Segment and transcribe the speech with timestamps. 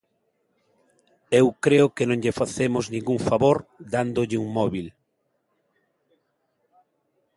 [1.39, 3.57] Eu creo que non lle facemos ningún favor
[3.95, 4.87] dándolle un móbil.